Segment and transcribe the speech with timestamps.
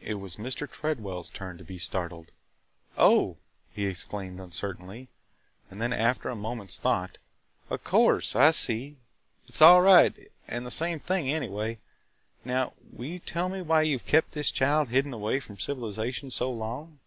[0.00, 0.66] It was Mr.
[0.66, 2.32] Tredwell's turn to be startled.
[2.96, 3.36] "Oh!"
[3.70, 5.10] he exclaimed uncertainly,
[5.70, 7.18] and then, after a moment's thought,
[7.68, 8.34] "Of course!
[8.34, 8.96] I see!
[9.46, 11.80] It 's all right– and the same thing anyway.
[12.46, 16.30] Now, will you tell me why you have kept this child hidden away from civilization
[16.30, 17.00] so long?"